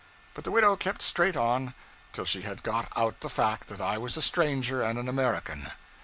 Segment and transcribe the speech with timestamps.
[0.33, 1.75] But the widow kept straight on,
[2.11, 5.69] till she had got out the fact that I was a stranger and an American.